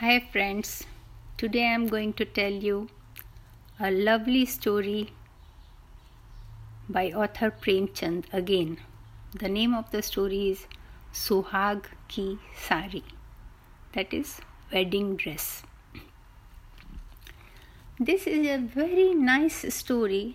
[0.00, 0.86] Hi, friends.
[1.38, 2.88] Today I am going to tell you
[3.78, 5.12] a lovely story
[6.88, 8.78] by author Premchand again.
[9.38, 10.66] The name of the story is
[11.12, 13.04] Suhag Ki Sari,
[13.92, 14.40] that is,
[14.72, 15.62] wedding dress.
[18.00, 20.34] This is a very nice story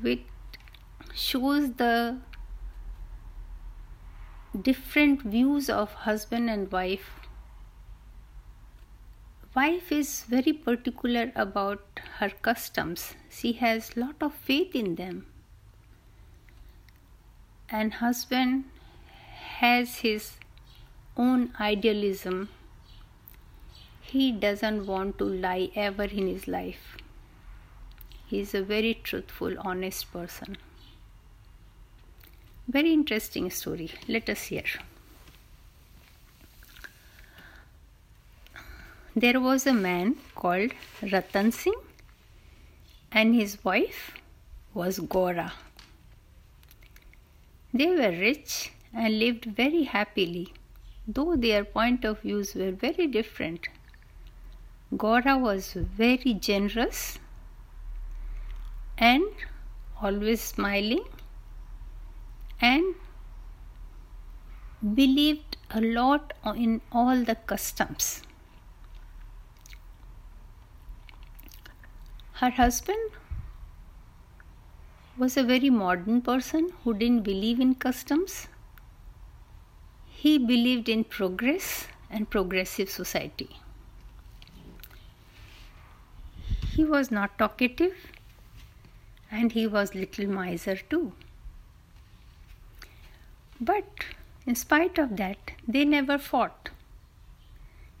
[0.00, 0.22] which
[1.16, 2.18] shows the
[4.62, 7.17] different views of husband and wife
[9.58, 13.14] wife is very particular about her customs.
[13.28, 15.26] She has lot of faith in them.
[17.68, 18.64] And husband
[19.60, 20.28] has his
[21.16, 22.48] own idealism.
[24.00, 26.96] He doesn't want to lie ever in his life.
[28.26, 30.56] He is a very truthful honest person.
[32.68, 33.90] Very interesting story.
[34.06, 34.64] Let us hear
[39.20, 40.72] there was a man called
[41.12, 41.80] Ratan Singh
[43.10, 44.12] and his wife
[44.74, 45.52] was Gora.
[47.72, 50.52] They were rich and lived very happily,
[51.06, 53.68] though their point of views were very different.
[54.96, 57.18] Gora was very generous
[58.98, 59.24] and
[60.00, 61.04] always smiling
[62.60, 62.94] and
[64.94, 68.22] believed a lot in all the customs.
[72.40, 73.10] Her husband
[75.16, 78.46] was a very modern person who didn't believe in customs.
[80.06, 83.56] He believed in progress and progressive society.
[86.76, 88.12] He was not talkative
[89.32, 91.14] and he was little miser too.
[93.60, 94.04] But
[94.46, 96.70] in spite of that, they never fought.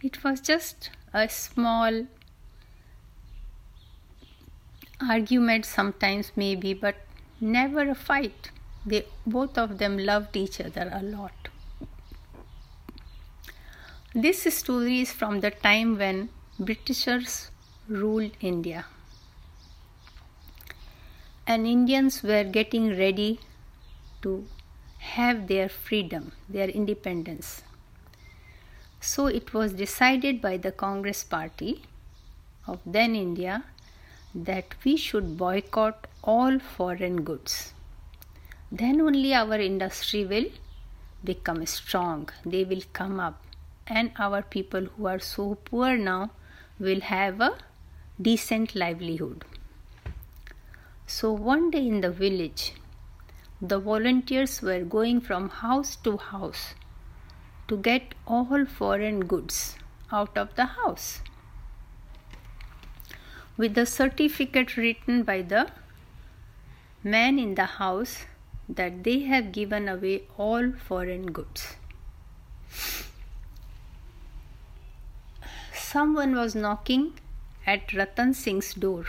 [0.00, 2.06] It was just a small
[5.00, 6.96] argument sometimes maybe but
[7.40, 8.50] never a fight.
[8.84, 11.32] They both of them loved each other a lot.
[14.14, 17.50] This story is from the time when britishers
[17.88, 18.86] ruled india.
[21.46, 23.40] And indians were getting ready
[24.22, 24.46] to
[24.98, 27.62] have their freedom their independence.
[29.00, 31.82] So it was decided by the congress party
[32.66, 33.64] of then india
[34.34, 37.72] that we should boycott all foreign goods.
[38.70, 40.50] Then only our industry will
[41.24, 43.42] become strong, they will come up,
[43.86, 46.30] and our people who are so poor now
[46.78, 47.56] will have a
[48.20, 49.44] decent livelihood.
[51.06, 52.74] So, one day in the village,
[53.62, 56.74] the volunteers were going from house to house
[57.66, 59.76] to get all foreign goods
[60.12, 61.22] out of the house
[63.58, 65.68] with the certificate written by the
[67.02, 68.18] man in the house
[68.68, 71.76] that they have given away all foreign goods.
[75.74, 77.14] Someone was knocking
[77.66, 79.04] at Ratan Singh's door.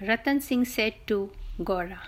[0.00, 1.30] Ratan Singh said to
[1.62, 2.00] Gora,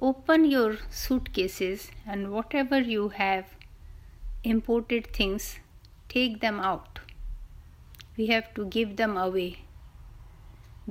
[0.00, 3.46] Open your suitcases and whatever you have
[4.44, 5.58] imported things,
[6.08, 7.00] take them out
[8.20, 9.50] we have to give them away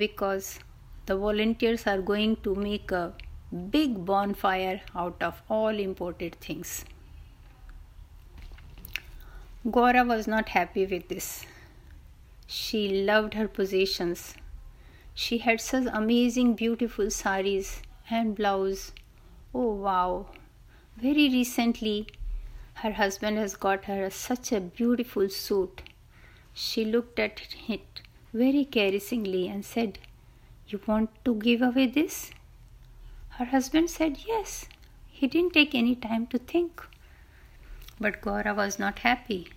[0.03, 0.47] because
[1.05, 3.13] the volunteers are going to make a
[3.75, 6.85] big bonfire out of all imported things.
[9.69, 11.45] Gora was not happy with this.
[12.47, 14.33] She loved her possessions.
[15.13, 18.91] She had such amazing, beautiful saris and blouse.
[19.53, 20.27] Oh wow!
[20.97, 22.07] Very recently,
[22.85, 25.88] her husband has got her such a beautiful suit
[26.53, 28.01] she looked at it
[28.33, 29.99] very caressingly and said,
[30.67, 32.31] You want to give away this?
[33.29, 34.65] Her husband said, Yes.
[35.07, 36.81] He didn't take any time to think.
[37.99, 39.49] But Gora was not happy.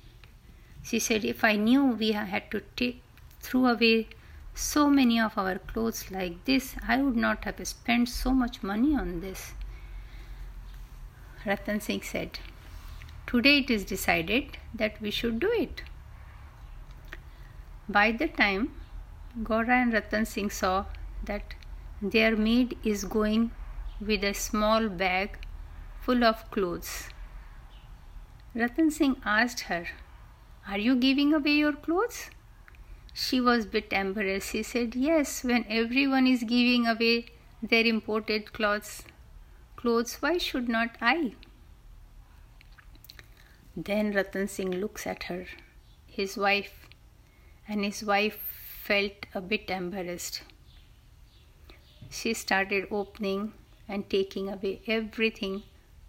[0.82, 2.94] She said, If I knew we had to
[3.40, 4.08] throw away
[4.54, 8.94] so many of our clothes like this, I would not have spent so much money
[8.94, 9.52] on this.
[11.46, 12.38] Ratan Singh said,
[13.26, 15.82] Today it is decided that we should do it.
[17.92, 18.74] By the time
[19.42, 20.86] Gora and Ratan Singh saw
[21.24, 21.54] that
[22.00, 23.50] their maid is going
[24.00, 25.38] with a small bag
[26.00, 27.08] full of clothes,
[28.54, 29.86] Ratan Singh asked her,
[30.68, 32.30] Are you giving away your clothes?
[33.14, 34.50] She was a bit embarrassed.
[34.52, 37.26] She said, Yes, when everyone is giving away
[37.62, 39.02] their imported clothes,
[39.76, 41.34] clothes, why should not I?
[43.76, 45.46] Then Ratan Singh looks at her
[46.06, 46.88] his wife,
[47.68, 48.38] and his wife
[48.82, 50.42] felt a bit embarrassed.
[52.10, 53.52] She started opening
[53.88, 55.62] and taking away everything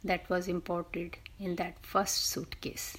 [0.03, 2.97] that was imported in that first suitcase.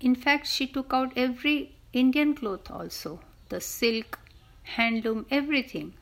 [0.00, 4.18] In fact, she took out every Indian cloth also the silk,
[4.76, 5.94] handloom, everything.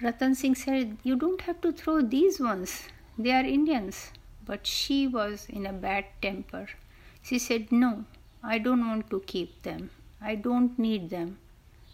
[0.00, 2.88] Ratan Singh said, You don't have to throw these ones,
[3.18, 4.10] they are Indians.
[4.46, 6.68] But she was in a bad temper.
[7.22, 8.04] She said, No,
[8.42, 9.90] I don't want to keep them.
[10.20, 11.38] I don't need them.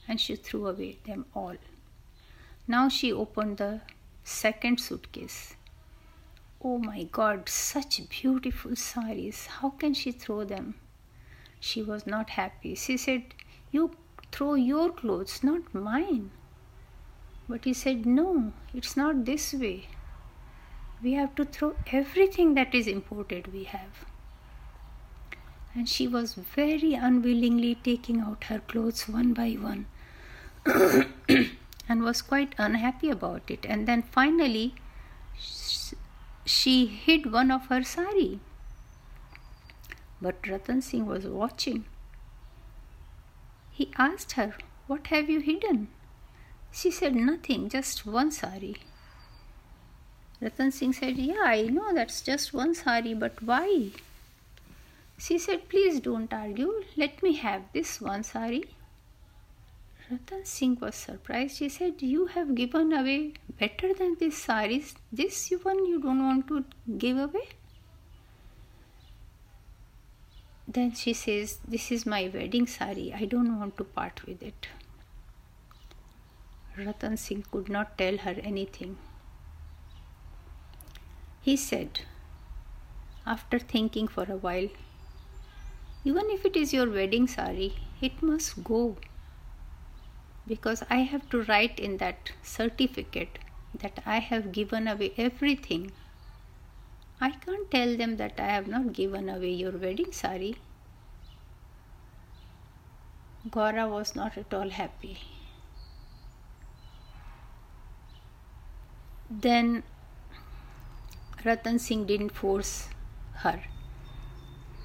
[0.09, 1.57] And she threw away them all.
[2.69, 3.81] Now she opened the
[4.25, 5.55] second suitcase.
[6.63, 9.47] Oh my god, such beautiful saris.
[9.47, 10.75] How can she throw them?
[11.61, 12.75] She was not happy.
[12.75, 13.23] She said,
[13.71, 13.93] You
[14.33, 16.31] throw your clothes, not mine.
[17.49, 19.89] But he said, No, it's not this way.
[21.03, 24.07] We have to throw everything that is imported, we have.
[25.77, 29.85] And she was very unwillingly taking out her clothes one by one
[31.87, 33.67] and was quite unhappy about it.
[33.67, 34.75] And then finally,
[36.47, 38.41] she hid one of her sari.
[40.23, 41.85] But Ratan Singh was watching.
[43.71, 44.55] He asked her,
[44.87, 45.89] What have you hidden?
[46.73, 48.77] She said, Nothing, just one sari.
[50.41, 53.91] Ratan Singh said, Yeah, I know that's just one sari, but why?
[55.19, 56.85] She said, Please don't argue.
[56.97, 58.65] Let me have this one sari.
[60.11, 61.59] Ratan Singh was surprised.
[61.59, 64.95] He said, You have given away better than this saris.
[65.13, 66.65] This one you don't want to
[66.99, 67.49] give away?
[70.69, 73.13] Then she says, This is my wedding sari.
[73.15, 74.69] I don't want to part with it.
[76.77, 78.99] Ratan Singh could not tell her anything.
[81.41, 82.01] He said,
[83.25, 84.69] after thinking for a while,
[86.11, 88.97] even if it is your wedding sari, it must go.
[90.47, 93.41] Because I have to write in that certificate
[93.81, 95.91] that I have given away everything.
[97.21, 100.55] I can't tell them that I have not given away your wedding sari.
[103.51, 105.19] Gora was not at all happy.
[109.29, 109.83] Then
[111.45, 112.89] Ratan Singh didn't force
[113.47, 113.61] her.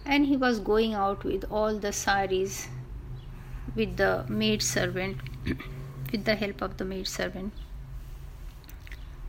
[0.05, 2.67] And he was going out with all the saris
[3.75, 5.17] with the maid servant,
[6.11, 7.53] with the help of the maid servant.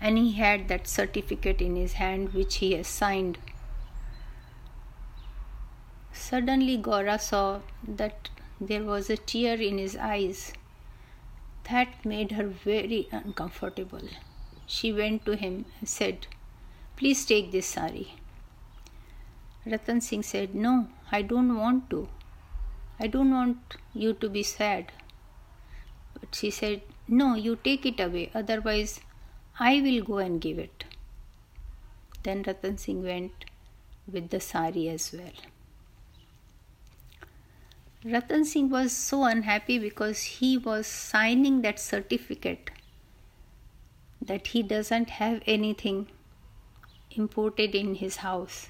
[0.01, 3.39] And he had that certificate in his hand which he has signed.
[6.13, 8.31] Suddenly, Gora saw that
[8.61, 10.53] there was a tear in his eyes.
[11.71, 14.09] That made her very uncomfortable
[14.67, 16.27] she went to him and said,
[16.97, 18.15] Please take this sari.
[19.65, 22.09] Ratan Singh said, No, I don't want to.
[22.99, 24.93] I don't want you to be sad.
[26.19, 29.01] But she said, No, you take it away, otherwise,
[29.59, 30.85] I will go and give it.
[32.23, 33.45] Then Ratan Singh went
[34.11, 35.33] with the sari as well.
[38.05, 42.71] Ratan Singh was so unhappy because he was signing that certificate
[44.21, 46.09] that he doesn't have anything
[47.13, 48.69] imported in his house,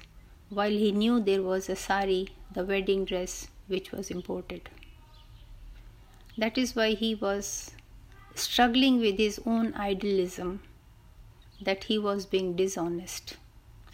[0.49, 4.69] while he knew there was a sari, the wedding dress, which was imported.
[6.37, 7.71] That is why he was
[8.35, 10.61] struggling with his own idealism,
[11.61, 13.37] that he was being dishonest,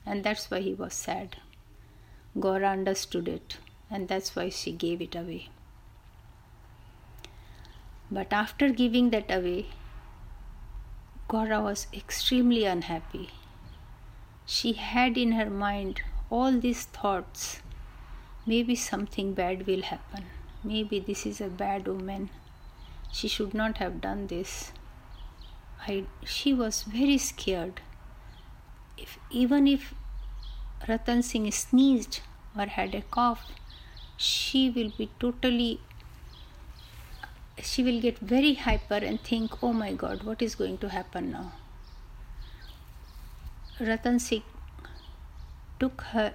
[0.05, 1.37] and that's why he was sad.
[2.39, 3.57] Gora understood it,
[3.89, 5.49] and that's why she gave it away.
[8.11, 9.67] But after giving that away,
[11.27, 13.29] Gora was extremely unhappy.
[14.45, 17.61] She had in her mind all these thoughts
[18.45, 20.25] maybe something bad will happen.
[20.63, 22.29] Maybe this is a bad woman.
[23.11, 24.71] She should not have done this.
[25.87, 27.81] I, she was very scared.
[28.97, 29.93] If, even if
[30.87, 32.21] Ratan Singh sneezed
[32.57, 33.45] or had a cough,
[34.17, 35.79] she will be totally
[37.61, 41.31] she will get very hyper and think, oh my god, what is going to happen
[41.31, 41.51] now?
[43.79, 44.43] Ratan Singh
[45.79, 46.33] took her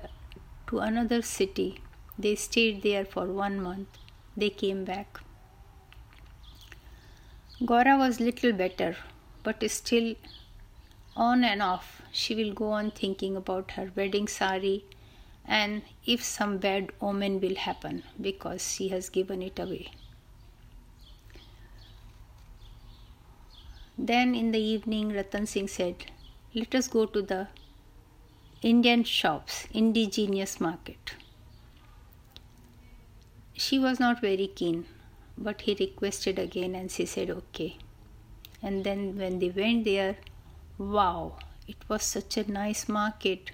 [0.69, 1.81] to another city.
[2.19, 3.89] They stayed there for one month.
[4.37, 5.21] They came back.
[7.65, 8.97] Gora was little better,
[9.43, 10.15] but still
[11.17, 12.03] on and off.
[12.13, 14.85] She will go on thinking about her wedding sari
[15.47, 19.93] and if some bad omen will happen because she has given it away.
[23.97, 26.07] Then in the evening, Ratan Singh said,
[26.53, 27.49] Let us go to the
[28.64, 31.16] Indian shops, indigenous market.
[33.52, 34.87] She was not very keen,
[35.37, 37.76] but he requested again and she said okay.
[38.62, 40.16] And then when they went there,
[40.78, 41.37] wow,
[41.68, 43.50] it was such a nice market,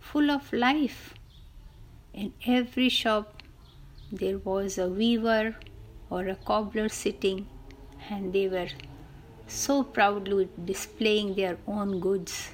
[0.00, 1.14] full of life.
[2.12, 3.44] In every shop,
[4.10, 5.54] there was a weaver
[6.10, 7.46] or a cobbler sitting,
[8.10, 8.70] and they were
[9.46, 12.50] so proudly displaying their own goods.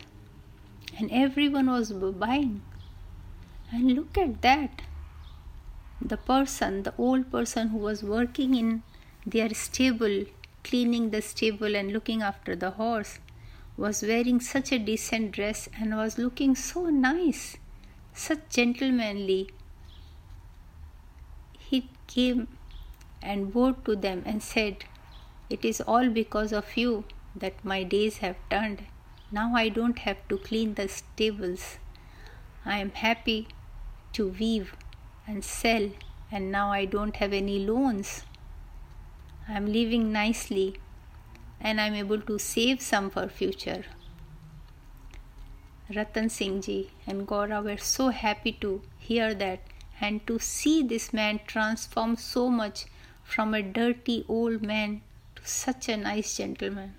[0.98, 2.62] And everyone was buying.
[3.70, 4.82] And look at that.
[6.00, 8.82] The person, the old person who was working in
[9.26, 10.24] their stable,
[10.62, 13.18] cleaning the stable and looking after the horse,
[13.76, 17.56] was wearing such a decent dress and was looking so nice,
[18.12, 19.50] such gentlemanly.
[21.58, 22.46] He came
[23.22, 24.84] and bowed to them and said,
[25.50, 28.84] It is all because of you that my days have turned.
[29.30, 31.78] Now I don't have to clean the stables.
[32.64, 33.48] I am happy
[34.12, 34.76] to weave
[35.26, 35.90] and sell,
[36.30, 38.24] and now I don't have any loans.
[39.48, 40.76] I am living nicely
[41.60, 43.84] and I'm able to save some for future.
[45.94, 49.60] Ratan Singh ji and Gora were so happy to hear that
[50.00, 52.86] and to see this man transform so much
[53.22, 55.02] from a dirty old man
[55.36, 56.94] to such a nice gentleman.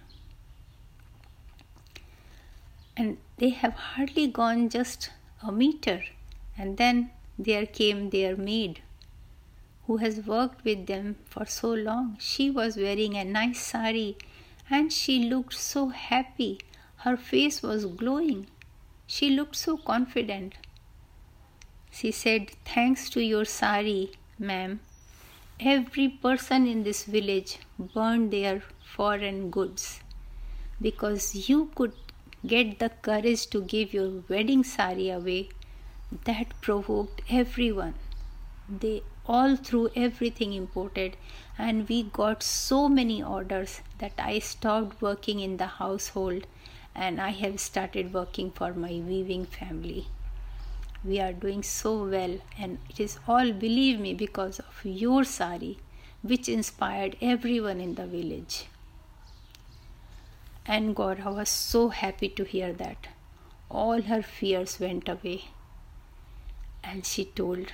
[2.98, 5.12] And they have hardly gone just
[5.42, 6.04] a meter,
[6.58, 8.82] and then there came their maid
[9.88, 12.18] who has worked with them for so long.
[12.20, 14.18] She was wearing a nice sari
[14.70, 16.60] and she looked so happy.
[16.98, 18.48] Her face was glowing.
[19.06, 20.56] She looked so confident.
[21.92, 24.80] She said, Thanks to your sari, ma'am,
[25.60, 30.00] every person in this village burned their foreign goods
[30.82, 31.94] because you could
[32.48, 35.50] get the courage to give your wedding sari away.
[36.26, 37.96] That provoked everyone.
[38.70, 41.18] They all threw everything imported,
[41.58, 46.46] and we got so many orders that I stopped working in the household
[46.96, 50.08] and I have started working for my weaving family.
[51.04, 55.78] We are doing so well, and it is all, believe me, because of your sari,
[56.24, 58.68] which inspired everyone in the village.
[60.68, 63.08] And Gaura was so happy to hear that.
[63.70, 65.46] All her fears went away,
[66.84, 67.72] and she told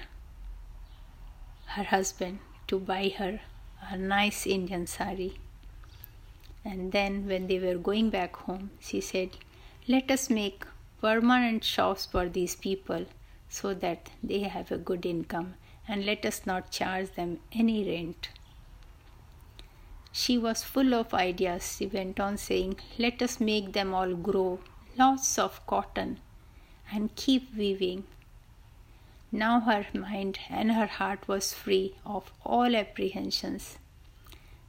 [1.68, 3.40] her husband to buy her
[3.90, 5.40] a nice Indian sari.
[6.64, 9.32] And then, when they were going back home, she said,
[9.88, 10.66] Let us make
[11.02, 13.06] permanent shops for these people
[13.50, 15.56] so that they have a good income
[15.88, 18.30] and let us not charge them any rent.
[20.12, 21.78] She was full of ideas.
[21.78, 24.60] She went on saying, Let us make them all grow
[24.98, 26.20] lots of cotton
[26.92, 28.04] and keep weaving
[29.34, 33.78] now her mind and her heart was free of all apprehensions.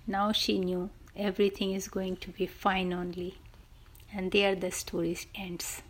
[0.07, 3.39] Now she knew everything is going to be fine only.
[4.15, 5.83] And there the story ends.